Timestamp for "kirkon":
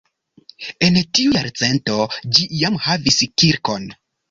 3.45-3.89